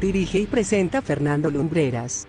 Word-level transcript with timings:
Dirige 0.00 0.38
y 0.38 0.46
presenta 0.46 1.00
Fernando 1.02 1.50
Lumbreras. 1.50 2.26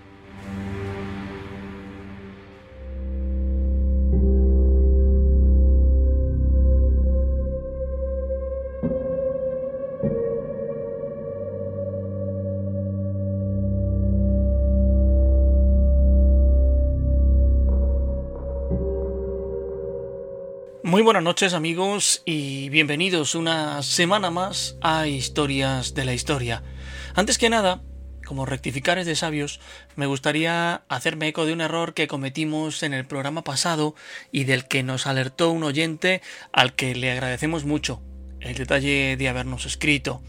Muy 20.84 21.02
buenas 21.02 21.24
noches 21.24 21.54
amigos 21.54 22.22
y 22.24 22.70
bienvenidos 22.70 23.36
una 23.36 23.84
semana 23.84 24.30
más 24.32 24.78
a 24.80 25.08
Historias 25.08 25.94
de 25.94 26.06
la 26.06 26.14
Historia. 26.14 26.64
Antes 27.16 27.38
que 27.38 27.50
nada, 27.50 27.82
como 28.26 28.46
rectificares 28.46 29.06
de 29.06 29.16
sabios, 29.16 29.62
me 29.96 30.06
gustaría 30.06 30.84
hacerme 30.90 31.30
eco 31.30 31.46
de 31.46 31.54
un 31.54 31.62
error 31.62 31.94
que 31.94 32.08
cometimos 32.08 32.84
en 32.84 32.94
el 32.94 33.06
programa 33.06 33.44
pasado 33.46 33.96
y 34.34 34.44
del 34.44 34.68
que 34.68 34.84
nos 34.84 35.08
alertó 35.08 35.50
un 35.52 35.64
oyente 35.64 36.22
al 36.52 36.76
que 36.76 36.94
le 36.94 37.12
agradecemos 37.12 37.64
mucho 37.64 38.02
el 38.42 38.56
detalle 38.56 39.16
de 39.16 39.30
habernos 39.30 39.66
escrito. 39.66 40.22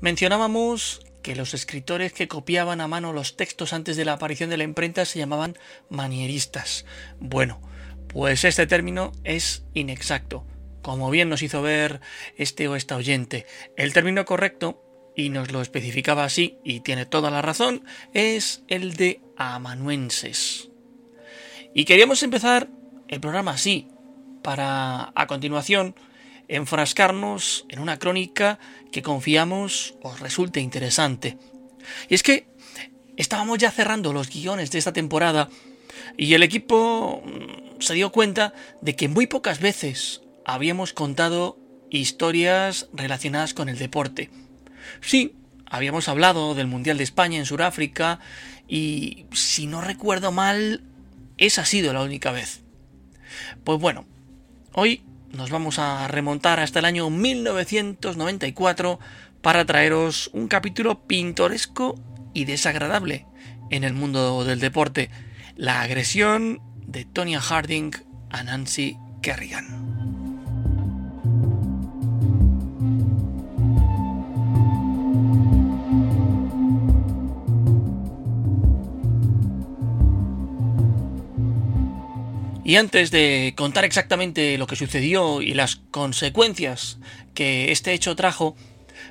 Mencionábamos 0.00 1.00
que 1.22 1.34
los 1.34 1.52
escritores 1.52 2.12
que 2.12 2.28
copiaban 2.28 2.80
a 2.80 2.86
mano 2.86 3.12
los 3.12 3.36
textos 3.36 3.72
antes 3.72 3.96
de 3.96 4.04
la 4.04 4.12
aparición 4.12 4.50
de 4.50 4.58
la 4.58 4.64
imprenta 4.64 5.04
se 5.06 5.18
llamaban 5.18 5.58
manieristas. 5.88 6.84
Bueno, 7.18 7.60
pues 8.06 8.44
este 8.44 8.68
término 8.68 9.10
es 9.24 9.64
inexacto, 9.74 10.46
como 10.80 11.10
bien 11.10 11.28
nos 11.28 11.42
hizo 11.42 11.60
ver 11.60 12.00
este 12.36 12.68
o 12.68 12.76
esta 12.76 12.94
oyente. 12.94 13.46
El 13.76 13.92
término 13.92 14.24
correcto, 14.24 14.83
y 15.16 15.30
nos 15.30 15.52
lo 15.52 15.62
especificaba 15.62 16.24
así, 16.24 16.58
y 16.64 16.80
tiene 16.80 17.06
toda 17.06 17.30
la 17.30 17.42
razón, 17.42 17.84
es 18.12 18.62
el 18.68 18.94
de 18.94 19.20
amanuenses. 19.36 20.70
Y 21.74 21.84
queríamos 21.84 22.22
empezar 22.22 22.68
el 23.08 23.20
programa 23.20 23.52
así, 23.52 23.88
para 24.42 25.12
a 25.14 25.26
continuación 25.26 25.94
enfrascarnos 26.48 27.64
en 27.68 27.78
una 27.78 27.98
crónica 27.98 28.58
que 28.92 29.02
confiamos 29.02 29.94
os 30.02 30.20
resulte 30.20 30.60
interesante. 30.60 31.38
Y 32.08 32.14
es 32.14 32.22
que 32.22 32.46
estábamos 33.16 33.58
ya 33.58 33.70
cerrando 33.70 34.12
los 34.12 34.28
guiones 34.28 34.70
de 34.70 34.78
esta 34.78 34.92
temporada 34.92 35.48
y 36.16 36.34
el 36.34 36.42
equipo 36.42 37.22
mm, 37.24 37.80
se 37.80 37.94
dio 37.94 38.12
cuenta 38.12 38.52
de 38.82 38.94
que 38.94 39.08
muy 39.08 39.26
pocas 39.26 39.60
veces 39.60 40.22
habíamos 40.44 40.92
contado 40.92 41.58
historias 41.90 42.88
relacionadas 42.92 43.54
con 43.54 43.68
el 43.68 43.78
deporte. 43.78 44.30
Sí, 45.00 45.34
habíamos 45.66 46.08
hablado 46.08 46.54
del 46.54 46.66
Mundial 46.66 46.98
de 46.98 47.04
España 47.04 47.38
en 47.38 47.46
Sudáfrica 47.46 48.20
y, 48.68 49.26
si 49.32 49.66
no 49.66 49.80
recuerdo 49.80 50.32
mal, 50.32 50.82
esa 51.38 51.62
ha 51.62 51.66
sido 51.66 51.92
la 51.92 52.02
única 52.02 52.30
vez. 52.32 52.62
Pues 53.64 53.80
bueno, 53.80 54.06
hoy 54.72 55.02
nos 55.32 55.50
vamos 55.50 55.78
a 55.78 56.06
remontar 56.08 56.60
hasta 56.60 56.78
el 56.78 56.84
año 56.84 57.10
1994 57.10 59.00
para 59.42 59.64
traeros 59.64 60.30
un 60.32 60.48
capítulo 60.48 61.06
pintoresco 61.06 62.00
y 62.32 62.44
desagradable 62.44 63.26
en 63.70 63.84
el 63.84 63.94
mundo 63.94 64.44
del 64.44 64.60
deporte 64.60 65.10
la 65.56 65.82
agresión 65.82 66.60
de 66.86 67.04
Tonya 67.04 67.40
Harding 67.40 67.92
a 68.30 68.42
Nancy 68.42 68.96
Kerrigan. 69.22 69.93
Y 82.74 82.76
antes 82.76 83.12
de 83.12 83.54
contar 83.56 83.84
exactamente 83.84 84.58
lo 84.58 84.66
que 84.66 84.74
sucedió 84.74 85.40
y 85.42 85.54
las 85.54 85.76
consecuencias 85.92 86.98
que 87.32 87.70
este 87.70 87.92
hecho 87.92 88.16
trajo, 88.16 88.56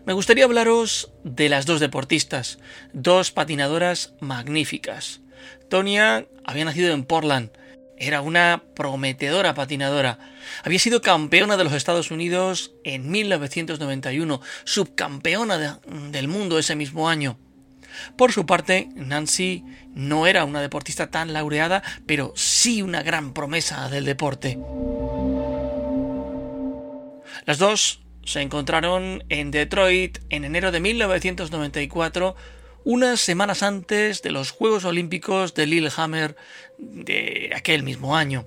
me 0.05 0.11
gustaría 0.11 0.43
hablaros 0.43 1.13
de 1.23 1.47
las 1.47 1.65
dos 1.65 1.79
deportistas, 1.79 2.59
dos 2.91 3.31
patinadoras 3.31 4.15
magníficas, 4.19 5.21
Tonya 5.69 6.25
había 6.43 6.65
nacido 6.65 6.93
en 6.93 7.05
Portland. 7.05 7.51
Era 7.97 8.19
una 8.19 8.61
prometedora 8.75 9.53
patinadora. 9.53 10.19
Había 10.65 10.79
sido 10.79 11.01
campeona 11.01 11.55
de 11.55 11.63
los 11.63 11.71
Estados 11.71 12.11
Unidos 12.11 12.73
en 12.83 13.09
1991, 13.09 14.41
subcampeona 14.65 15.79
del 16.11 16.27
mundo 16.27 16.59
ese 16.59 16.75
mismo 16.75 17.07
año. 17.07 17.39
Por 18.17 18.31
su 18.31 18.45
parte, 18.45 18.89
Nancy 18.95 19.63
no 19.93 20.27
era 20.27 20.45
una 20.45 20.61
deportista 20.61 21.09
tan 21.11 21.33
laureada, 21.33 21.83
pero 22.05 22.33
sí 22.35 22.81
una 22.81 23.03
gran 23.03 23.33
promesa 23.33 23.89
del 23.89 24.05
deporte. 24.05 24.57
Las 27.45 27.57
dos 27.57 28.01
se 28.25 28.41
encontraron 28.41 29.23
en 29.29 29.51
Detroit 29.51 30.19
en 30.29 30.45
enero 30.45 30.71
de 30.71 30.79
1994 30.79 32.35
unas 32.85 33.19
semanas 33.19 33.63
antes 33.63 34.21
de 34.21 34.31
los 34.31 34.51
Juegos 34.51 34.85
Olímpicos 34.85 35.53
de 35.53 35.67
Lillehammer 35.67 36.35
de 36.77 37.51
aquel 37.55 37.83
mismo 37.83 38.15
año. 38.15 38.45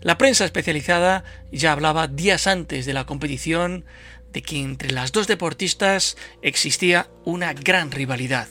La 0.00 0.16
prensa 0.16 0.44
especializada 0.44 1.24
ya 1.50 1.72
hablaba 1.72 2.06
días 2.06 2.46
antes 2.46 2.86
de 2.86 2.92
la 2.92 3.04
competición 3.04 3.84
de 4.32 4.42
que 4.42 4.60
entre 4.60 4.90
las 4.90 5.12
dos 5.12 5.26
deportistas 5.26 6.16
existía 6.42 7.08
una 7.24 7.52
gran 7.52 7.90
rivalidad. 7.90 8.48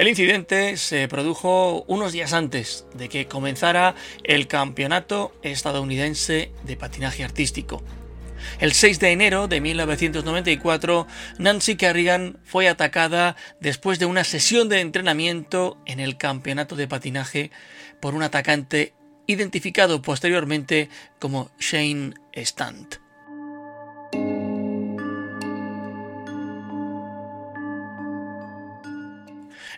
El 0.00 0.08
incidente 0.08 0.78
se 0.78 1.08
produjo 1.08 1.84
unos 1.86 2.12
días 2.12 2.32
antes 2.32 2.86
de 2.94 3.10
que 3.10 3.26
comenzara 3.26 3.94
el 4.24 4.46
Campeonato 4.46 5.32
Estadounidense 5.42 6.52
de 6.64 6.76
Patinaje 6.78 7.22
Artístico. 7.22 7.82
El 8.58 8.72
6 8.72 9.00
de 9.00 9.12
enero 9.12 9.48
de 9.48 9.60
1994, 9.60 11.06
Nancy 11.38 11.76
Kerrigan 11.76 12.38
fue 12.44 12.68
atacada 12.68 13.36
después 13.60 13.98
de 13.98 14.06
una 14.06 14.24
sesión 14.24 14.68
de 14.68 14.80
entrenamiento 14.80 15.78
en 15.86 16.00
el 16.00 16.16
Campeonato 16.16 16.76
de 16.76 16.88
Patinaje 16.88 17.50
por 18.00 18.14
un 18.14 18.22
atacante 18.22 18.94
identificado 19.26 20.02
posteriormente 20.02 20.88
como 21.18 21.50
Shane 21.58 22.14
Stant. 22.34 23.09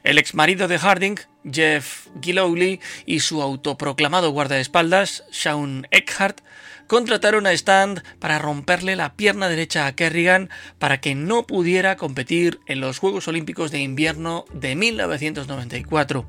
El 0.04 0.18
ex 0.18 0.34
marido 0.34 0.68
de 0.68 0.78
Harding, 0.78 1.16
Jeff 1.50 2.08
Gillowley, 2.20 2.80
y 3.06 3.20
su 3.20 3.40
autoproclamado 3.40 4.30
guardaespaldas, 4.30 5.24
Sean 5.30 5.86
Eckhart, 5.90 6.40
contrataron 6.88 7.46
a 7.46 7.52
Stand 7.52 8.02
para 8.18 8.38
romperle 8.38 8.96
la 8.96 9.14
pierna 9.14 9.48
derecha 9.48 9.86
a 9.86 9.94
Kerrigan 9.94 10.50
para 10.78 11.00
que 11.00 11.14
no 11.14 11.46
pudiera 11.46 11.96
competir 11.96 12.60
en 12.66 12.80
los 12.80 12.98
Juegos 12.98 13.28
Olímpicos 13.28 13.70
de 13.70 13.78
Invierno 13.78 14.44
de 14.52 14.74
1994. 14.76 16.26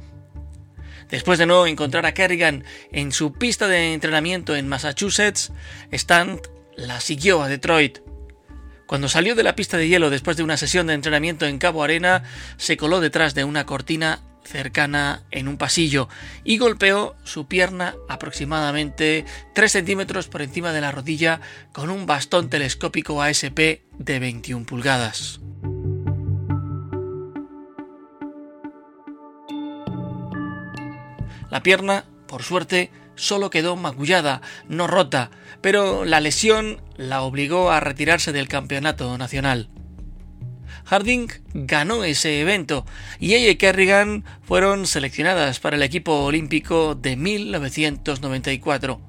Después 1.09 1.39
de 1.39 1.47
no 1.47 1.67
encontrar 1.67 2.05
a 2.05 2.13
Kerrigan 2.13 2.63
en 2.91 3.11
su 3.11 3.33
pista 3.33 3.67
de 3.67 3.93
entrenamiento 3.93 4.55
en 4.55 4.67
Massachusetts, 4.67 5.51
Stand 5.91 6.39
la 6.75 7.01
siguió 7.01 7.41
a 7.41 7.49
Detroit. 7.49 7.99
Cuando 8.85 9.07
salió 9.09 9.35
de 9.35 9.43
la 9.43 9.55
pista 9.55 9.77
de 9.77 9.87
hielo 9.87 10.09
después 10.09 10.37
de 10.37 10.43
una 10.43 10.57
sesión 10.57 10.87
de 10.87 10.93
entrenamiento 10.93 11.45
en 11.45 11.57
Cabo 11.57 11.83
Arena, 11.83 12.23
se 12.57 12.77
coló 12.77 12.99
detrás 12.99 13.33
de 13.33 13.43
una 13.43 13.65
cortina 13.65 14.21
cercana 14.43 15.23
en 15.31 15.47
un 15.47 15.57
pasillo 15.57 16.09
y 16.43 16.57
golpeó 16.57 17.15
su 17.23 17.47
pierna 17.47 17.95
aproximadamente 18.09 19.25
3 19.55 19.71
centímetros 19.71 20.27
por 20.27 20.41
encima 20.41 20.73
de 20.73 20.81
la 20.81 20.91
rodilla 20.91 21.39
con 21.71 21.89
un 21.89 22.05
bastón 22.05 22.49
telescópico 22.49 23.21
ASP 23.21 23.57
de 23.97 24.19
21 24.19 24.65
pulgadas. 24.65 25.39
La 31.49 31.61
pierna, 31.61 32.05
por 32.27 32.41
suerte, 32.41 32.89
solo 33.15 33.49
quedó 33.49 33.75
magullada, 33.75 34.41
no 34.67 34.87
rota, 34.87 35.29
pero 35.63 36.03
la 36.03 36.19
lesión 36.19 36.81
la 36.97 37.21
obligó 37.21 37.71
a 37.71 37.79
retirarse 37.79 38.33
del 38.33 38.49
campeonato 38.49 39.17
nacional. 39.17 39.69
Harding 40.83 41.29
ganó 41.53 42.03
ese 42.03 42.41
evento 42.41 42.85
y 43.17 43.35
ella 43.35 43.49
y 43.49 43.55
Kerrigan 43.55 44.25
fueron 44.41 44.85
seleccionadas 44.85 45.61
para 45.61 45.77
el 45.77 45.83
equipo 45.83 46.25
olímpico 46.25 46.95
de 46.95 47.15
1994. 47.15 48.99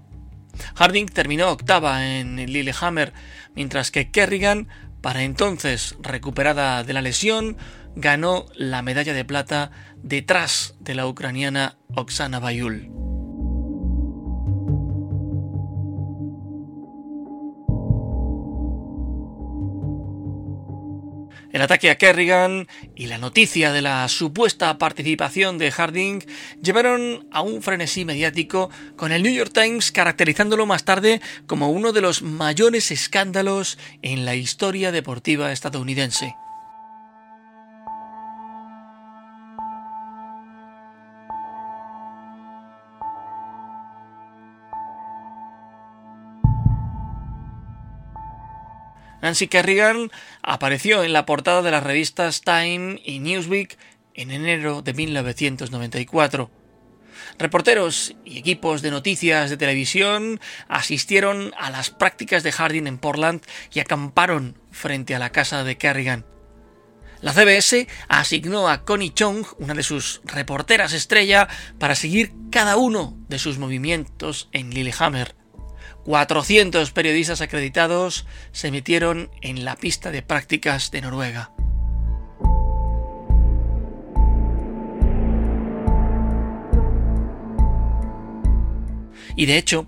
Harding 0.76 1.06
terminó 1.06 1.50
octava 1.50 2.06
en 2.06 2.36
Lillehammer, 2.36 3.12
mientras 3.56 3.90
que 3.90 4.12
Kerrigan, 4.12 4.68
para 5.00 5.24
entonces 5.24 5.96
recuperada 6.00 6.84
de 6.84 6.92
la 6.92 7.02
lesión, 7.02 7.56
ganó 7.96 8.46
la 8.54 8.80
medalla 8.82 9.12
de 9.12 9.24
plata 9.24 9.72
detrás 10.04 10.76
de 10.78 10.94
la 10.94 11.08
ucraniana 11.08 11.78
Oksana 11.96 12.38
Bayul. 12.38 13.03
El 21.54 21.62
ataque 21.62 21.88
a 21.88 21.94
Kerrigan 21.94 22.66
y 22.96 23.06
la 23.06 23.16
noticia 23.16 23.72
de 23.72 23.80
la 23.80 24.08
supuesta 24.08 24.76
participación 24.76 25.56
de 25.56 25.70
Harding 25.70 26.18
llevaron 26.60 27.28
a 27.30 27.42
un 27.42 27.62
frenesí 27.62 28.04
mediático 28.04 28.70
con 28.96 29.12
el 29.12 29.22
New 29.22 29.32
York 29.32 29.52
Times 29.54 29.92
caracterizándolo 29.92 30.66
más 30.66 30.84
tarde 30.84 31.20
como 31.46 31.70
uno 31.70 31.92
de 31.92 32.00
los 32.00 32.22
mayores 32.22 32.90
escándalos 32.90 33.78
en 34.02 34.24
la 34.24 34.34
historia 34.34 34.90
deportiva 34.90 35.52
estadounidense. 35.52 36.34
Nancy 49.24 49.48
Kerrigan 49.48 50.10
apareció 50.42 51.02
en 51.02 51.14
la 51.14 51.24
portada 51.24 51.62
de 51.62 51.70
las 51.70 51.82
revistas 51.82 52.42
Time 52.42 53.00
y 53.02 53.20
Newsweek 53.20 53.78
en 54.12 54.30
enero 54.30 54.82
de 54.82 54.92
1994. 54.92 56.50
Reporteros 57.38 58.14
y 58.26 58.36
equipos 58.36 58.82
de 58.82 58.90
noticias 58.90 59.48
de 59.48 59.56
televisión 59.56 60.40
asistieron 60.68 61.54
a 61.56 61.70
las 61.70 61.88
prácticas 61.88 62.42
de 62.42 62.52
Harding 62.52 62.86
en 62.86 62.98
Portland 62.98 63.40
y 63.72 63.80
acamparon 63.80 64.58
frente 64.70 65.14
a 65.14 65.18
la 65.18 65.32
casa 65.32 65.64
de 65.64 65.78
Kerrigan. 65.78 66.26
La 67.22 67.32
CBS 67.32 67.88
asignó 68.08 68.68
a 68.68 68.84
Connie 68.84 69.14
Chung, 69.14 69.46
una 69.58 69.72
de 69.72 69.84
sus 69.84 70.20
reporteras 70.24 70.92
estrella, 70.92 71.48
para 71.78 71.94
seguir 71.94 72.34
cada 72.50 72.76
uno 72.76 73.16
de 73.30 73.38
sus 73.38 73.56
movimientos 73.56 74.50
en 74.52 74.68
Lillehammer. 74.68 75.43
400 76.04 76.92
periodistas 76.92 77.40
acreditados 77.40 78.26
se 78.52 78.70
metieron 78.70 79.30
en 79.40 79.64
la 79.64 79.76
pista 79.76 80.10
de 80.10 80.22
prácticas 80.22 80.90
de 80.90 81.00
Noruega. 81.00 81.50
Y 89.36 89.46
de 89.46 89.58
hecho, 89.58 89.86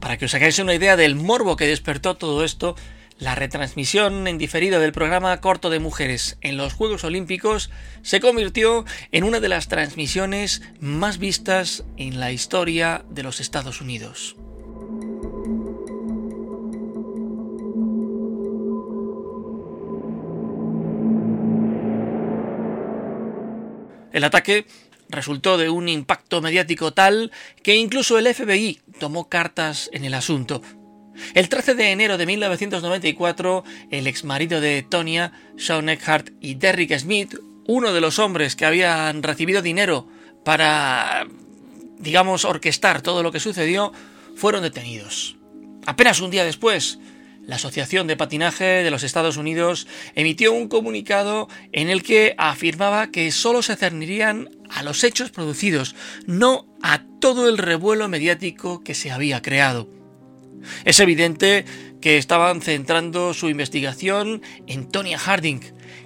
para 0.00 0.16
que 0.16 0.24
os 0.24 0.34
hagáis 0.34 0.58
una 0.58 0.74
idea 0.74 0.96
del 0.96 1.14
morbo 1.14 1.56
que 1.56 1.66
despertó 1.66 2.16
todo 2.16 2.44
esto, 2.44 2.74
la 3.18 3.34
retransmisión 3.34 4.26
en 4.26 4.38
diferido 4.38 4.80
del 4.80 4.92
programa 4.92 5.40
corto 5.40 5.70
de 5.70 5.80
mujeres 5.80 6.38
en 6.40 6.56
los 6.56 6.72
Juegos 6.72 7.04
Olímpicos 7.04 7.70
se 8.02 8.20
convirtió 8.20 8.84
en 9.12 9.24
una 9.24 9.40
de 9.40 9.48
las 9.48 9.68
transmisiones 9.68 10.62
más 10.80 11.18
vistas 11.18 11.84
en 11.96 12.20
la 12.20 12.32
historia 12.32 13.04
de 13.10 13.24
los 13.24 13.40
Estados 13.40 13.80
Unidos. 13.80 14.36
El 24.18 24.24
ataque 24.24 24.66
resultó 25.08 25.56
de 25.58 25.70
un 25.70 25.88
impacto 25.88 26.40
mediático 26.42 26.92
tal 26.92 27.30
que 27.62 27.76
incluso 27.76 28.18
el 28.18 28.34
FBI 28.34 28.80
tomó 28.98 29.28
cartas 29.28 29.88
en 29.92 30.04
el 30.04 30.12
asunto. 30.12 30.60
El 31.34 31.48
13 31.48 31.74
de 31.74 31.92
enero 31.92 32.18
de 32.18 32.26
1994, 32.26 33.62
el 33.92 34.08
exmarido 34.08 34.60
de 34.60 34.82
Tonya, 34.82 35.30
Sean 35.56 35.88
Eckhart 35.88 36.30
y 36.40 36.56
Derrick 36.56 36.98
Smith, 36.98 37.36
uno 37.68 37.92
de 37.92 38.00
los 38.00 38.18
hombres 38.18 38.56
que 38.56 38.66
habían 38.66 39.22
recibido 39.22 39.62
dinero 39.62 40.08
para, 40.44 41.28
digamos, 41.98 42.44
orquestar 42.44 43.02
todo 43.02 43.22
lo 43.22 43.30
que 43.30 43.38
sucedió, 43.38 43.92
fueron 44.34 44.62
detenidos. 44.62 45.36
Apenas 45.86 46.20
un 46.20 46.32
día 46.32 46.44
después, 46.44 46.98
la 47.48 47.56
Asociación 47.56 48.06
de 48.06 48.16
Patinaje 48.16 48.82
de 48.84 48.90
los 48.90 49.02
Estados 49.02 49.38
Unidos 49.38 49.88
emitió 50.14 50.52
un 50.52 50.68
comunicado 50.68 51.48
en 51.72 51.88
el 51.88 52.02
que 52.02 52.34
afirmaba 52.36 53.10
que 53.10 53.32
solo 53.32 53.62
se 53.62 53.74
cernirían 53.74 54.50
a 54.68 54.82
los 54.82 55.02
hechos 55.02 55.30
producidos, 55.30 55.96
no 56.26 56.66
a 56.82 57.04
todo 57.20 57.48
el 57.48 57.56
revuelo 57.56 58.06
mediático 58.06 58.84
que 58.84 58.94
se 58.94 59.10
había 59.10 59.40
creado. 59.40 59.88
Es 60.84 61.00
evidente 61.00 61.64
que 62.02 62.18
estaban 62.18 62.60
centrando 62.60 63.32
su 63.32 63.48
investigación 63.48 64.42
en 64.66 64.86
Tonya 64.86 65.18
Harding, 65.18 65.60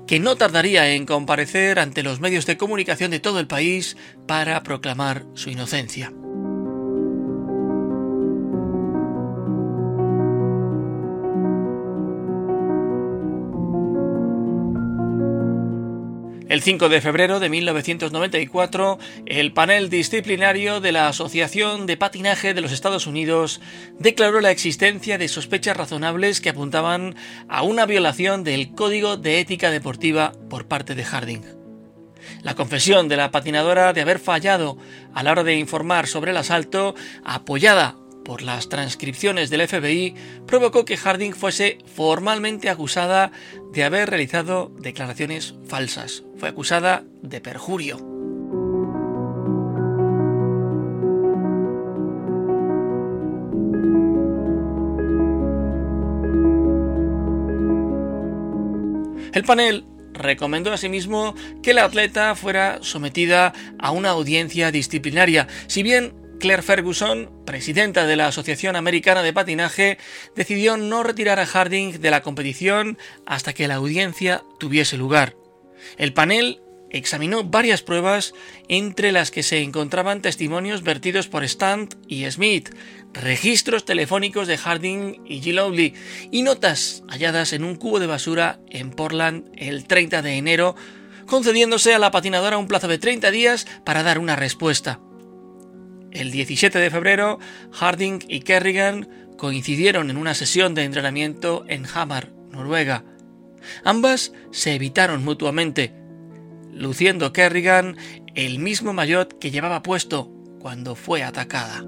que 0.07 0.21
no 0.21 0.37
tardaría 0.37 0.95
en 0.95 1.07
comparecer 1.07 1.81
ante 1.81 2.05
los 2.05 2.21
medios 2.21 2.47
de 2.47 2.57
comunicación 2.57 3.11
de 3.11 3.19
todo 3.19 3.41
el 3.41 3.49
país 3.49 3.97
para 4.29 4.63
proclamar 4.63 5.25
su 5.35 5.51
inocencia. 5.51 6.13
El 16.53 16.61
5 16.61 16.91
de 16.91 17.01
febrero 17.01 17.41
de 17.41 17.49
1994, 17.49 18.99
el 19.25 19.55
panel 19.55 19.89
disciplinario 19.89 20.83
de 20.83 20.93
la 20.93 21.09
Asociación 21.09 21.87
de 21.87 21.97
Patinaje 21.97 22.53
de 22.53 22.61
los 22.61 22.73
Estados 22.73 23.07
Unidos 23.07 23.63
declaró 23.99 24.39
la 24.43 24.51
existencia 24.51 25.17
de 25.17 25.29
sospechas 25.29 25.79
razonables 25.79 26.43
que 26.43 26.51
apuntaban 26.51 27.17
a 27.49 27.63
una 27.63 27.87
violación 27.87 28.45
del 28.45 28.75
Código 28.75 29.17
de 29.17 29.41
Ética 29.41 29.71
Deportiva 29.71 30.35
por 30.51 30.69
parte 30.69 30.95
de 30.95 31.05
Harding. 31.05 31.43
La 32.43 32.55
confesión 32.55 33.09
de 33.09 33.17
la 33.17 33.31
patinadora 33.31 33.95
de 33.95 34.03
haber 34.03 34.19
fallado 34.19 34.77
a 35.15 35.23
la 35.23 35.33
hora 35.33 35.45
de 35.45 35.57
informar 35.57 36.07
sobre 36.07 36.33
el 36.33 36.37
asalto, 36.37 36.95
apoyada 37.25 37.97
por 38.25 38.43
las 38.43 38.69
transcripciones 38.69 39.51
del 39.51 39.67
FBI 39.67 40.15
provocó 40.47 40.85
que 40.85 40.97
Harding 40.97 41.33
fuese 41.33 41.79
formalmente 41.95 42.71
acusada 42.71 43.33
de 43.73 43.85
haber 43.85 44.11
realizado 44.11 44.73
declaraciones 44.79 45.55
falsas. 45.67 46.25
Fue 46.37 46.49
acusada 46.49 47.05
de 47.23 47.41
perjurio. 47.41 48.13
El 59.33 59.45
panel 59.45 59.87
recomendó 60.13 60.73
asimismo 60.73 61.35
que 61.63 61.73
la 61.73 61.85
atleta 61.85 62.35
fuera 62.35 62.79
sometida 62.83 63.55
a 63.79 63.91
una 63.91 64.11
audiencia 64.11 64.71
disciplinaria, 64.71 65.49
si 65.67 65.83
bien 65.83 66.22
Claire 66.43 66.63
Ferguson, 66.65 67.31
presidenta 67.47 68.05
de 68.05 68.17
la 68.17 68.27
Asociación 68.27 68.75
Americana 68.75 69.23
de 69.23 69.33
Patinaje, 69.33 69.97
decidió 70.35 70.77
no 70.77 71.05
retirar 71.05 71.39
a 71.39 71.47
Harding 71.47 72.01
de 72.01 72.11
la 72.11 72.21
competición 72.21 72.99
hasta 73.27 73.53
que 73.53 73.69
la 73.69 73.77
audiencia 73.77 74.43
tuviese 74.59 74.97
lugar. 74.97 75.37
El 75.99 76.13
panel 76.13 76.61
examinó 76.91 77.45
varias 77.45 77.83
pruebas 77.83 78.35
entre 78.67 79.13
las 79.13 79.31
que 79.31 79.45
se 79.45 79.61
encontraban 79.61 80.21
testimonios 80.21 80.83
vertidos 80.83 81.29
por 81.29 81.45
Stant 81.45 81.95
y 82.09 82.29
Smith, 82.29 82.71
registros 83.13 83.85
telefónicos 83.85 84.49
de 84.49 84.59
Harding 84.59 85.23
y 85.25 85.43
G. 85.43 85.53
Lowley 85.53 85.95
y 86.33 86.43
notas 86.43 87.05
halladas 87.09 87.53
en 87.53 87.63
un 87.63 87.77
cubo 87.77 88.01
de 88.01 88.09
basura 88.09 88.59
en 88.69 88.91
Portland 88.91 89.45
el 89.55 89.85
30 89.87 90.23
de 90.23 90.39
enero, 90.39 90.75
concediéndose 91.27 91.95
a 91.95 92.01
la 92.01 92.11
patinadora 92.11 92.59
un 92.59 92.67
plazo 92.67 92.89
de 92.89 92.99
30 92.99 93.31
días 93.31 93.65
para 93.85 94.03
dar 94.03 94.19
una 94.19 94.35
respuesta. 94.35 94.99
El 96.13 96.31
17 96.31 96.79
de 96.79 96.91
febrero, 96.91 97.39
Harding 97.73 98.21
y 98.29 98.41
Kerrigan 98.41 99.09
coincidieron 99.39 100.11
en 100.11 100.19
una 100.19 100.35
sesión 100.35 100.75
de 100.75 100.85
entrenamiento 100.85 101.65
en 101.69 101.87
Hamar, 101.87 102.33
Noruega. 102.51 103.05
Ambas 103.83 104.33
se 104.51 104.75
evitaron 104.75 105.25
mutuamente, 105.25 105.95
luciendo 106.71 107.33
Kerrigan 107.33 107.97
el 108.35 108.59
mismo 108.59 108.93
maillot 108.93 109.39
que 109.39 109.51
llevaba 109.51 109.83
puesto 109.83 110.31
cuando 110.61 110.95
fue 110.95 111.23
atacada. 111.23 111.83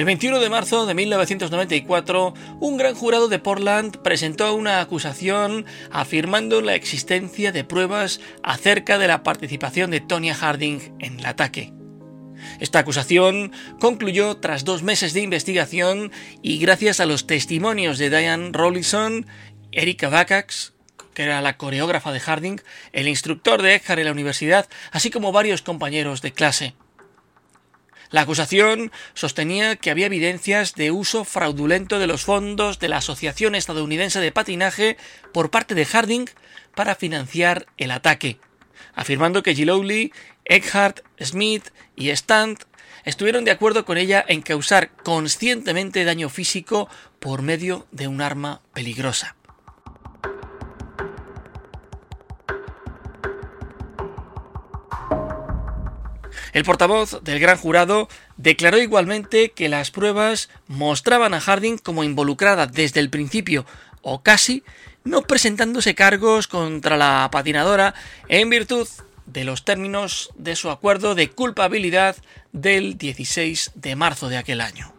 El 0.00 0.06
21 0.06 0.40
de 0.40 0.48
marzo 0.48 0.86
de 0.86 0.94
1994, 0.94 2.32
un 2.58 2.78
gran 2.78 2.94
jurado 2.94 3.28
de 3.28 3.38
Portland 3.38 3.98
presentó 3.98 4.54
una 4.54 4.80
acusación 4.80 5.66
afirmando 5.90 6.62
la 6.62 6.74
existencia 6.74 7.52
de 7.52 7.64
pruebas 7.64 8.18
acerca 8.42 8.96
de 8.96 9.08
la 9.08 9.22
participación 9.22 9.90
de 9.90 10.00
Tonya 10.00 10.34
Harding 10.34 10.96
en 11.00 11.18
el 11.18 11.26
ataque. 11.26 11.74
Esta 12.60 12.78
acusación 12.78 13.52
concluyó 13.78 14.38
tras 14.38 14.64
dos 14.64 14.82
meses 14.82 15.12
de 15.12 15.20
investigación 15.20 16.12
y 16.40 16.56
gracias 16.56 17.00
a 17.00 17.04
los 17.04 17.26
testimonios 17.26 17.98
de 17.98 18.08
Diane 18.08 18.52
Rollison, 18.54 19.26
Erika 19.70 20.08
Bakax, 20.08 20.72
que 21.12 21.24
era 21.24 21.42
la 21.42 21.58
coreógrafa 21.58 22.10
de 22.10 22.20
Harding, 22.20 22.62
el 22.92 23.06
instructor 23.06 23.60
de 23.60 23.74
Eckhart 23.74 23.98
en 23.98 24.06
la 24.06 24.12
universidad, 24.12 24.66
así 24.92 25.10
como 25.10 25.30
varios 25.30 25.60
compañeros 25.60 26.22
de 26.22 26.32
clase. 26.32 26.74
La 28.10 28.22
acusación 28.22 28.90
sostenía 29.14 29.76
que 29.76 29.90
había 29.90 30.06
evidencias 30.06 30.74
de 30.74 30.90
uso 30.90 31.24
fraudulento 31.24 32.00
de 32.00 32.08
los 32.08 32.24
fondos 32.24 32.80
de 32.80 32.88
la 32.88 32.96
Asociación 32.96 33.54
Estadounidense 33.54 34.18
de 34.18 34.32
Patinaje 34.32 34.96
por 35.32 35.50
parte 35.50 35.76
de 35.76 35.86
Harding 35.86 36.26
para 36.74 36.96
financiar 36.96 37.66
el 37.76 37.92
ataque, 37.92 38.40
afirmando 38.94 39.44
que 39.44 39.54
Gilowley, 39.54 40.12
Eckhart, 40.44 41.00
Smith 41.22 41.68
y 41.94 42.10
Stant 42.10 42.64
estuvieron 43.04 43.44
de 43.44 43.52
acuerdo 43.52 43.84
con 43.84 43.96
ella 43.96 44.24
en 44.26 44.42
causar 44.42 44.90
conscientemente 45.04 46.04
daño 46.04 46.28
físico 46.28 46.88
por 47.20 47.42
medio 47.42 47.86
de 47.92 48.08
un 48.08 48.22
arma 48.22 48.60
peligrosa. 48.74 49.36
El 56.52 56.64
portavoz 56.64 57.22
del 57.22 57.38
gran 57.38 57.56
jurado 57.56 58.08
declaró 58.36 58.78
igualmente 58.78 59.50
que 59.50 59.68
las 59.68 59.90
pruebas 59.90 60.48
mostraban 60.66 61.34
a 61.34 61.40
Harding 61.40 61.78
como 61.78 62.04
involucrada 62.04 62.66
desde 62.66 63.00
el 63.00 63.10
principio 63.10 63.66
o 64.02 64.22
casi, 64.22 64.64
no 65.04 65.22
presentándose 65.22 65.94
cargos 65.94 66.48
contra 66.48 66.96
la 66.96 67.28
patinadora 67.30 67.94
en 68.28 68.50
virtud 68.50 68.88
de 69.26 69.44
los 69.44 69.64
términos 69.64 70.30
de 70.34 70.56
su 70.56 70.70
acuerdo 70.70 71.14
de 71.14 71.30
culpabilidad 71.30 72.16
del 72.52 72.98
16 72.98 73.72
de 73.74 73.96
marzo 73.96 74.28
de 74.28 74.38
aquel 74.38 74.60
año. 74.60 74.92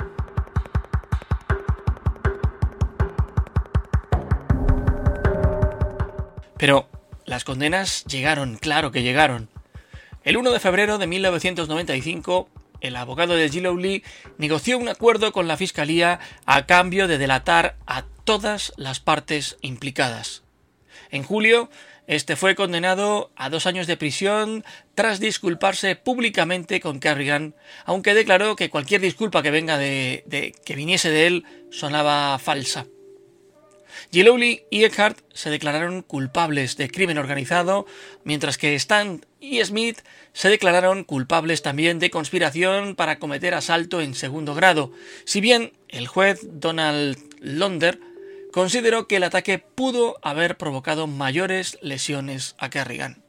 Pero 6.58 6.88
las 7.26 7.44
condenas 7.44 8.06
llegaron, 8.06 8.56
claro 8.56 8.92
que 8.92 9.02
llegaron. 9.02 9.50
El 10.24 10.38
1 10.38 10.52
de 10.52 10.60
febrero 10.60 11.00
de 11.00 11.08
1995, 11.08 12.48
el 12.80 12.96
abogado 12.96 13.34
de 13.34 13.50
Gillowly 13.50 14.04
negoció 14.38 14.78
un 14.78 14.88
acuerdo 14.88 15.32
con 15.32 15.48
la 15.48 15.58
Fiscalía 15.58 16.20
a 16.46 16.68
cambio 16.68 17.08
de 17.08 17.18
delatar 17.18 17.76
a 17.88 18.04
todas 18.24 18.72
las 18.78 19.00
partes 19.00 19.58
implicadas. 19.62 20.44
En 21.10 21.24
julio, 21.24 21.72
este 22.06 22.36
fue 22.36 22.54
condenado 22.54 23.32
a 23.36 23.50
dos 23.50 23.66
años 23.66 23.88
de 23.88 23.98
prisión 23.98 24.64
tras 24.94 25.20
disculparse 25.20 25.96
públicamente 25.96 26.82
con 26.82 27.00
Carrigan, 27.00 27.56
aunque 27.86 28.14
declaró 28.14 28.56
que 28.56 28.70
cualquier 28.70 29.02
disculpa 29.02 29.42
que 29.42 29.50
venga 29.50 29.80
de, 29.80 30.24
de 30.28 30.54
que 30.64 30.76
viniese 30.76 31.10
de 31.10 31.26
él 31.26 31.46
sonaba 31.72 32.38
falsa. 32.38 32.86
Gilowly 34.12 34.64
y 34.70 34.84
Eckhart 34.84 35.20
se 35.34 35.50
declararon 35.50 36.02
culpables 36.02 36.78
de 36.78 36.90
crimen 36.90 37.18
organizado, 37.18 37.86
mientras 38.24 38.58
que 38.58 38.76
Stan 38.76 39.26
y 39.40 39.64
Smith 39.64 40.00
se 40.34 40.50
declararon 40.50 41.04
culpables 41.04 41.62
también 41.62 42.00
de 42.00 42.10
conspiración 42.10 42.96
para 42.96 43.20
cometer 43.20 43.54
asalto 43.54 44.02
en 44.02 44.16
segundo 44.16 44.56
grado, 44.56 44.92
si 45.26 45.42
bien 45.42 45.74
el 45.90 46.08
juez 46.08 46.40
Donald 46.44 47.18
Londer 47.40 48.00
consideró 48.52 49.08
que 49.08 49.18
el 49.18 49.24
ataque 49.24 49.60
pudo 49.60 50.18
haber 50.22 50.58
provocado 50.58 51.08
mayores 51.08 51.78
lesiones 51.82 52.56
a 52.58 52.70
Kerrigan. 52.70 53.21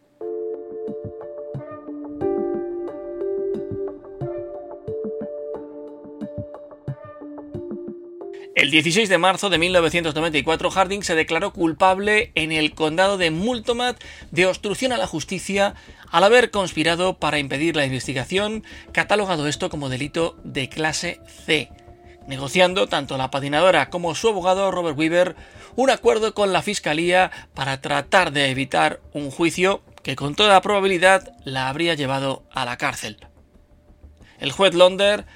El 8.63 8.71
16 8.71 9.09
de 9.09 9.19
marzo 9.19 9.51
de 9.51 9.59
1994, 9.59 10.71
Harding 10.71 11.03
se 11.03 11.17
declaró 11.17 11.53
culpable 11.53 12.31
en 12.37 12.53
el 12.53 12.77
condado 12.77 13.19
de 13.19 13.33
Multomat 13.33 14.01
de 14.31 14.47
obstrucción 14.47 14.93
a 14.93 14.99
la 14.99 15.09
justicia 15.09 15.75
al 16.13 16.23
haber 16.23 16.53
conspirado 16.53 17.19
para 17.19 17.41
impedir 17.41 17.75
la 17.75 17.87
investigación, 17.87 18.63
catalogado 18.93 19.49
esto 19.49 19.69
como 19.69 19.89
delito 19.89 20.37
de 20.45 20.69
clase 20.69 21.21
C, 21.45 21.73
negociando 22.29 22.87
tanto 22.87 23.19
la 23.19 23.33
patinadora 23.33 23.91
como 23.91 24.15
su 24.15 24.29
abogado 24.29 24.71
Robert 24.71 24.97
Weaver 24.97 25.35
un 25.75 25.91
acuerdo 25.91 26.33
con 26.33 26.53
la 26.53 26.63
fiscalía 26.63 27.33
para 27.55 27.81
tratar 27.81 28.31
de 28.31 28.49
evitar 28.51 29.01
un 29.13 29.33
juicio 29.33 29.83
que 30.05 30.15
con 30.15 30.37
toda 30.37 30.63
probabilidad 30.63 31.35
la 31.43 31.69
habría 31.69 31.95
llevado 31.95 32.45
a 32.53 32.65
la 32.65 32.77
cárcel. 32.77 33.27
El 34.39 34.53
juez 34.53 34.73
Londer 34.75 35.27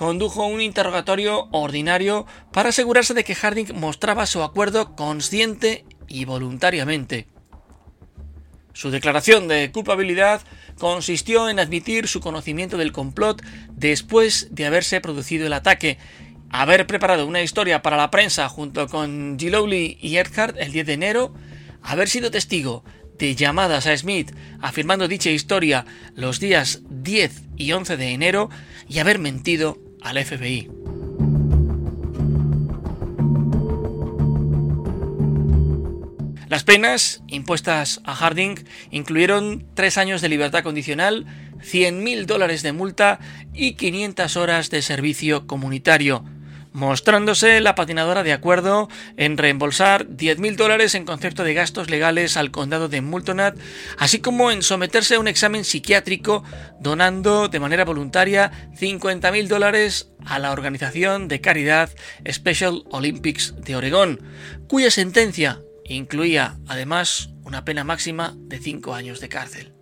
condujo 0.00 0.46
un 0.46 0.62
interrogatorio 0.62 1.48
ordinario 1.50 2.24
para 2.54 2.70
asegurarse 2.70 3.12
de 3.12 3.22
que 3.22 3.34
Harding 3.34 3.74
mostraba 3.74 4.24
su 4.24 4.42
acuerdo 4.42 4.96
consciente 4.96 5.84
y 6.08 6.24
voluntariamente. 6.24 7.26
Su 8.72 8.90
declaración 8.90 9.46
de 9.46 9.70
culpabilidad 9.70 10.40
consistió 10.78 11.50
en 11.50 11.58
admitir 11.60 12.08
su 12.08 12.20
conocimiento 12.20 12.78
del 12.78 12.92
complot 12.92 13.42
después 13.72 14.48
de 14.52 14.64
haberse 14.64 15.02
producido 15.02 15.46
el 15.46 15.52
ataque, 15.52 15.98
haber 16.48 16.86
preparado 16.86 17.26
una 17.26 17.42
historia 17.42 17.82
para 17.82 17.98
la 17.98 18.10
prensa 18.10 18.48
junto 18.48 18.88
con 18.88 19.38
Gilowley 19.38 19.98
y 20.00 20.16
Eckhart 20.16 20.56
el 20.58 20.72
10 20.72 20.86
de 20.86 20.92
enero, 20.94 21.34
haber 21.82 22.08
sido 22.08 22.30
testigo 22.30 22.84
de 23.18 23.34
llamadas 23.34 23.86
a 23.86 23.94
Smith 23.94 24.34
afirmando 24.62 25.08
dicha 25.08 25.28
historia 25.28 25.84
los 26.14 26.40
días 26.40 26.80
10 26.88 27.42
y 27.58 27.72
11 27.72 27.98
de 27.98 28.12
enero 28.12 28.48
y 28.88 28.98
haber 29.00 29.18
mentido 29.18 29.89
al 30.02 30.24
FBI. 30.24 30.70
Las 36.50 36.64
penas 36.64 37.22
impuestas 37.28 38.00
a 38.04 38.14
Harding 38.16 38.56
incluyeron 38.90 39.68
tres 39.74 39.96
años 39.98 40.20
de 40.20 40.28
libertad 40.28 40.64
condicional, 40.64 41.24
100.000 41.58 42.26
dólares 42.26 42.64
de 42.64 42.72
multa 42.72 43.20
y 43.54 43.74
500 43.74 44.36
horas 44.36 44.68
de 44.68 44.82
servicio 44.82 45.46
comunitario, 45.46 46.24
mostrándose 46.72 47.60
la 47.60 47.74
patinadora 47.74 48.22
de 48.22 48.32
acuerdo 48.32 48.88
en 49.16 49.36
reembolsar 49.36 50.06
10.000 50.06 50.56
dólares 50.56 50.94
en 50.94 51.04
concepto 51.04 51.44
de 51.44 51.54
gastos 51.54 51.90
legales 51.90 52.36
al 52.36 52.50
condado 52.50 52.88
de 52.88 53.00
Multonat, 53.00 53.56
así 53.98 54.20
como 54.20 54.50
en 54.50 54.62
someterse 54.62 55.16
a 55.16 55.20
un 55.20 55.28
examen 55.28 55.64
psiquiátrico, 55.64 56.44
donando 56.80 57.48
de 57.48 57.60
manera 57.60 57.84
voluntaria 57.84 58.52
50.000 58.78 59.48
dólares 59.48 60.10
a 60.24 60.38
la 60.38 60.52
organización 60.52 61.28
de 61.28 61.40
caridad 61.40 61.90
Special 62.30 62.84
Olympics 62.90 63.54
de 63.58 63.76
Oregón, 63.76 64.20
cuya 64.68 64.90
sentencia 64.90 65.60
incluía 65.84 66.56
además 66.68 67.30
una 67.42 67.64
pena 67.64 67.84
máxima 67.84 68.34
de 68.36 68.58
5 68.58 68.94
años 68.94 69.20
de 69.20 69.28
cárcel. 69.28 69.79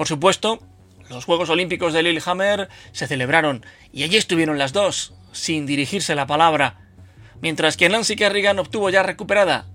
Por 0.00 0.08
supuesto, 0.08 0.60
los 1.10 1.26
Juegos 1.26 1.50
Olímpicos 1.50 1.92
de 1.92 2.02
Lillehammer 2.02 2.70
se 2.90 3.06
celebraron 3.06 3.66
y 3.92 4.02
allí 4.02 4.16
estuvieron 4.16 4.56
las 4.56 4.72
dos, 4.72 5.12
sin 5.32 5.66
dirigirse 5.66 6.14
la 6.14 6.26
palabra, 6.26 6.78
mientras 7.42 7.76
que 7.76 7.90
Nancy 7.90 8.16
Kerrigan 8.16 8.58
obtuvo 8.58 8.88
ya 8.88 9.02
recuperada 9.02 9.66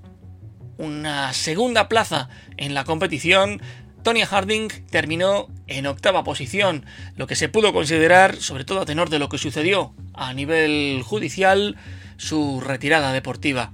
una 0.80 1.32
segunda 1.34 1.88
plaza 1.88 2.30
en 2.58 2.74
la 2.74 2.86
competición, 2.86 3.62
Tonya 4.02 4.26
Harding 4.26 4.70
terminó 4.90 5.48
en 5.68 5.86
octava 5.86 6.24
posición, 6.24 6.88
lo 7.16 7.28
que 7.28 7.36
se 7.36 7.48
pudo 7.48 7.72
considerar, 7.72 8.36
sobre 8.38 8.66
todo 8.66 8.82
a 8.82 8.86
tenor 8.86 9.12
de 9.12 9.20
lo 9.20 9.30
que 9.30 9.38
sucedió 9.38 9.94
a 10.16 10.34
nivel 10.34 11.04
judicial, 11.04 11.78
su 12.18 12.62
retirada 12.62 13.14
deportiva. 13.14 13.70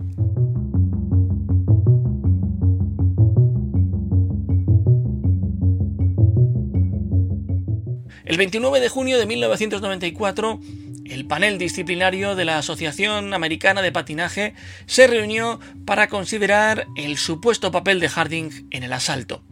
El 8.31 8.37
29 8.37 8.79
de 8.79 8.87
junio 8.87 9.19
de 9.19 9.25
1994, 9.25 10.61
el 11.03 11.25
panel 11.25 11.57
disciplinario 11.57 12.33
de 12.33 12.45
la 12.45 12.59
Asociación 12.59 13.33
Americana 13.33 13.81
de 13.81 13.91
Patinaje 13.91 14.53
se 14.85 15.05
reunió 15.05 15.59
para 15.85 16.07
considerar 16.07 16.87
el 16.95 17.17
supuesto 17.17 17.73
papel 17.73 17.99
de 17.99 18.07
Harding 18.07 18.69
en 18.71 18.83
el 18.83 18.93
asalto. 18.93 19.43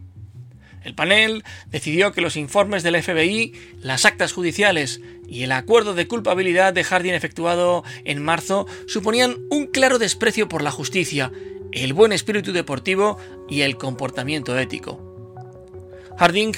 El 0.86 0.96
panel 0.96 1.44
decidió 1.68 2.14
que 2.14 2.22
los 2.22 2.38
informes 2.38 2.82
del 2.82 3.04
FBI, 3.04 3.52
las 3.82 4.06
actas 4.06 4.32
judiciales 4.32 5.02
y 5.28 5.44
el 5.44 5.52
acuerdo 5.52 5.94
de 5.94 6.08
culpabilidad 6.08 6.72
de 6.72 6.86
Harding 6.86 7.16
efectuado 7.16 7.84
en 8.06 8.24
marzo 8.24 8.66
suponían 8.88 9.40
un 9.50 9.68
claro 9.68 10.00
desprecio 10.00 10.48
por 10.48 10.62
la 10.62 10.72
justicia, 10.72 11.34
el 11.74 11.92
buen 11.92 12.14
espíritu 12.14 12.54
deportivo 12.54 13.18
y 13.50 13.64
el 13.64 13.76
comportamiento 13.76 14.58
ético. 14.58 15.06
Harding, 16.18 16.54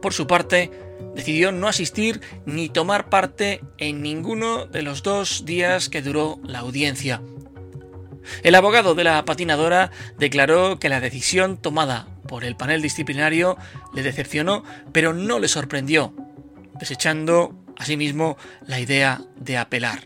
por 0.00 0.12
su 0.12 0.26
parte, 0.26 0.72
decidió 1.14 1.52
no 1.52 1.68
asistir 1.68 2.20
ni 2.46 2.68
tomar 2.68 3.08
parte 3.08 3.60
en 3.78 4.02
ninguno 4.02 4.66
de 4.66 4.82
los 4.82 5.02
dos 5.02 5.44
días 5.44 5.88
que 5.88 6.02
duró 6.02 6.38
la 6.44 6.60
audiencia. 6.60 7.20
El 8.42 8.54
abogado 8.54 8.94
de 8.94 9.04
la 9.04 9.24
patinadora 9.24 9.90
declaró 10.18 10.78
que 10.78 10.88
la 10.88 11.00
decisión 11.00 11.56
tomada 11.56 12.08
por 12.26 12.44
el 12.44 12.56
panel 12.56 12.82
disciplinario 12.82 13.56
le 13.94 14.02
decepcionó, 14.02 14.64
pero 14.92 15.12
no 15.12 15.38
le 15.38 15.48
sorprendió, 15.48 16.14
desechando 16.78 17.54
asimismo 17.76 18.36
la 18.66 18.80
idea 18.80 19.22
de 19.36 19.58
apelar. 19.58 20.04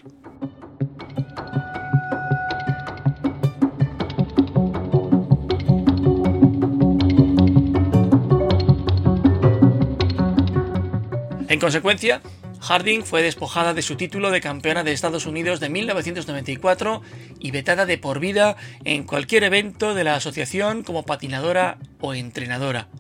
En 11.57 11.61
consecuencia, 11.61 12.21
Harding 12.61 13.03
fue 13.03 13.23
despojada 13.23 13.73
de 13.73 13.81
su 13.81 13.97
título 13.97 14.31
de 14.31 14.43
campeona 14.43 14.85
de 14.85 14.93
Estados 14.93 15.25
Unidos 15.25 15.59
de 15.59 15.71
1994 15.71 17.01
y 17.39 17.51
vetada 17.51 17.87
de 17.87 17.97
por 17.97 18.21
vida 18.21 18.59
en 18.85 19.05
cualquier 19.05 19.43
evento 19.43 19.95
de 19.95 20.05
la 20.05 20.17
asociación 20.17 20.83
como 20.83 21.07
patinadora 21.07 21.79
o 21.99 22.13
entrenadora. 22.13 22.91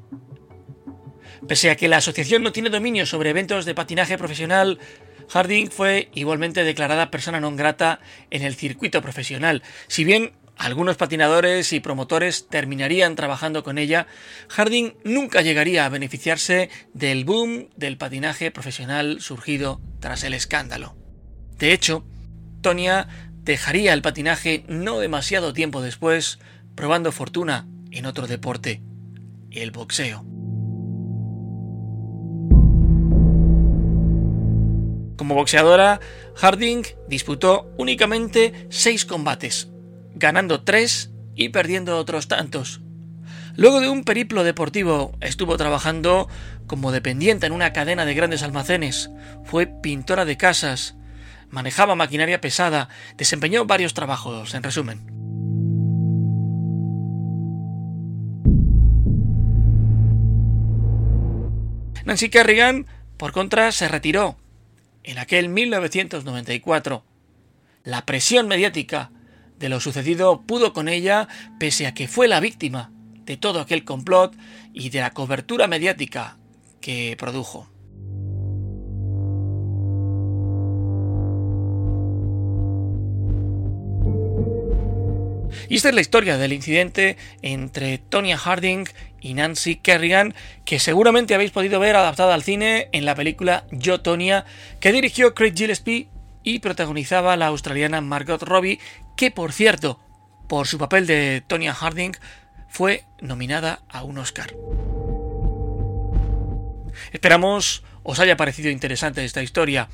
Pese 1.46 1.68
a 1.68 1.76
que 1.76 1.88
la 1.88 1.98
asociación 1.98 2.42
no 2.42 2.52
tiene 2.52 2.70
dominio 2.70 3.04
sobre 3.04 3.28
eventos 3.28 3.66
de 3.66 3.74
patinaje 3.74 4.16
profesional, 4.16 4.78
Harding 5.28 5.70
fue 5.70 6.08
igualmente 6.14 6.64
declarada 6.64 7.10
persona 7.10 7.44
non 7.44 7.60
grata 7.60 8.00
en 8.32 8.40
el 8.40 8.56
circuito 8.56 9.04
profesional. 9.04 9.60
Si 9.84 10.08
bien 10.08 10.32
algunos 10.56 10.96
patinadores 10.96 11.72
y 11.72 11.80
promotores 11.80 12.48
terminarían 12.48 13.14
trabajando 13.14 13.62
con 13.62 13.76
ella, 13.76 14.06
Harding 14.48 14.94
nunca 15.04 15.42
llegaría 15.42 15.84
a 15.84 15.90
beneficiarse 15.90 16.70
del 16.94 17.24
boom 17.24 17.68
del 17.76 17.98
patinaje 17.98 18.50
profesional 18.50 19.20
surgido 19.20 19.80
tras 20.00 20.24
el 20.24 20.32
escándalo. 20.32 20.96
De 21.58 21.72
hecho, 21.72 22.04
Tonya 22.62 23.08
dejaría 23.42 23.92
el 23.92 24.02
patinaje 24.02 24.64
no 24.66 24.98
demasiado 24.98 25.52
tiempo 25.52 25.82
después, 25.82 26.38
probando 26.74 27.12
fortuna 27.12 27.66
en 27.90 28.06
otro 28.06 28.26
deporte, 28.26 28.80
el 29.50 29.70
boxeo. 29.70 30.24
Como 35.16 35.34
boxeadora, 35.34 36.00
Harding 36.34 36.82
disputó 37.08 37.72
únicamente 37.78 38.66
seis 38.70 39.04
combates, 39.04 39.68
ganando 40.16 40.62
tres 40.62 41.10
y 41.34 41.50
perdiendo 41.50 41.98
otros 41.98 42.26
tantos. 42.26 42.80
Luego 43.54 43.80
de 43.80 43.88
un 43.88 44.04
periplo 44.04 44.44
deportivo, 44.44 45.16
estuvo 45.20 45.56
trabajando 45.56 46.28
como 46.66 46.90
dependiente 46.90 47.46
en 47.46 47.52
una 47.52 47.72
cadena 47.72 48.04
de 48.04 48.14
grandes 48.14 48.42
almacenes, 48.42 49.10
fue 49.44 49.66
pintora 49.66 50.24
de 50.24 50.36
casas, 50.36 50.96
manejaba 51.48 51.94
maquinaria 51.94 52.40
pesada, 52.40 52.88
desempeñó 53.16 53.64
varios 53.66 53.94
trabajos, 53.94 54.54
en 54.54 54.62
resumen. 54.62 55.06
Nancy 62.04 62.28
Kerrigan, 62.28 62.86
por 63.16 63.32
contra, 63.32 63.72
se 63.72 63.88
retiró 63.88 64.36
en 65.02 65.18
aquel 65.18 65.48
1994. 65.48 67.04
La 67.84 68.06
presión 68.06 68.48
mediática 68.48 69.10
de 69.58 69.68
lo 69.68 69.80
sucedido 69.80 70.42
pudo 70.42 70.72
con 70.72 70.88
ella 70.88 71.28
pese 71.58 71.86
a 71.86 71.94
que 71.94 72.08
fue 72.08 72.28
la 72.28 72.40
víctima 72.40 72.90
de 73.24 73.36
todo 73.36 73.60
aquel 73.60 73.84
complot 73.84 74.36
y 74.72 74.90
de 74.90 75.00
la 75.00 75.10
cobertura 75.10 75.66
mediática 75.66 76.36
que 76.80 77.16
produjo. 77.18 77.68
Y 85.68 85.76
esta 85.76 85.88
es 85.88 85.94
la 85.94 86.00
historia 86.00 86.38
del 86.38 86.52
incidente 86.52 87.16
entre 87.42 87.98
Tonya 87.98 88.36
Harding 88.36 88.84
y 89.20 89.34
Nancy 89.34 89.76
Kerrigan, 89.76 90.34
que 90.64 90.78
seguramente 90.78 91.34
habéis 91.34 91.50
podido 91.50 91.80
ver 91.80 91.96
adaptada 91.96 92.34
al 92.34 92.44
cine 92.44 92.88
en 92.92 93.04
la 93.04 93.16
película 93.16 93.66
Yo 93.72 94.00
Tonya, 94.00 94.44
que 94.78 94.92
dirigió 94.92 95.34
Craig 95.34 95.54
Gillespie 95.56 96.08
y 96.44 96.60
protagonizaba 96.60 97.36
la 97.36 97.48
australiana 97.48 98.00
Margot 98.00 98.42
Robbie, 98.42 98.78
que 99.16 99.30
por 99.30 99.52
cierto, 99.52 99.98
por 100.48 100.66
su 100.66 100.78
papel 100.78 101.06
de 101.06 101.42
Tonya 101.46 101.74
Harding, 101.74 102.12
fue 102.68 103.04
nominada 103.20 103.80
a 103.88 104.04
un 104.04 104.18
Oscar. 104.18 104.54
Esperamos 107.12 107.82
os 108.02 108.20
haya 108.20 108.36
parecido 108.36 108.70
interesante 108.70 109.24
esta 109.24 109.42
historia. 109.42 109.88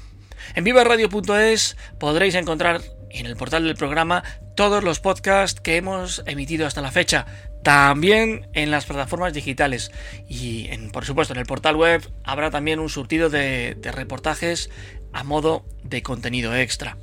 En 0.54 0.64
vivaradio.es 0.64 1.76
podréis 1.98 2.34
encontrar 2.34 2.82
en 3.10 3.26
el 3.26 3.36
portal 3.36 3.64
del 3.64 3.76
programa 3.76 4.24
todos 4.56 4.82
los 4.82 5.00
podcasts 5.00 5.60
que 5.60 5.76
hemos 5.76 6.22
emitido 6.26 6.66
hasta 6.66 6.82
la 6.82 6.90
fecha, 6.90 7.26
también 7.62 8.48
en 8.54 8.70
las 8.70 8.86
plataformas 8.86 9.32
digitales 9.32 9.92
y 10.28 10.68
por 10.88 11.04
supuesto 11.04 11.32
en 11.32 11.40
el 11.40 11.46
portal 11.46 11.76
web 11.76 12.02
habrá 12.24 12.50
también 12.50 12.80
un 12.80 12.88
surtido 12.88 13.30
de 13.30 13.76
reportajes 13.92 14.70
a 15.12 15.22
modo 15.22 15.64
de 15.84 16.02
contenido 16.02 16.56
extra. 16.56 16.96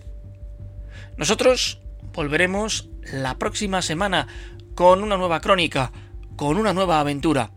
Nosotros 1.15 1.79
volveremos 2.13 2.89
la 3.01 3.37
próxima 3.37 3.81
semana 3.81 4.27
con 4.75 5.03
una 5.03 5.17
nueva 5.17 5.41
crónica, 5.41 5.91
con 6.35 6.57
una 6.57 6.73
nueva 6.73 6.99
aventura. 6.99 7.51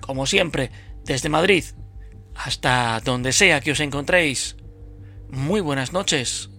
Como 0.00 0.26
siempre, 0.26 0.70
desde 1.04 1.28
Madrid 1.28 1.64
hasta 2.38 3.00
donde 3.04 3.32
sea 3.32 3.60
que 3.60 3.72
os 3.72 3.80
encontréis. 3.80 4.56
Muy 5.28 5.60
buenas 5.60 5.92
noches 5.92 6.50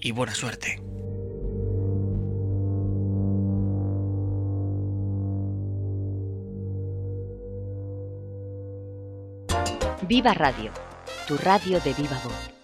y 0.00 0.12
buena 0.12 0.34
suerte. 0.34 0.82
Viva 10.08 10.32
Radio, 10.32 10.72
tu 11.26 11.36
radio 11.36 11.80
de 11.80 11.92
viva 11.92 12.18
voz. 12.24 12.57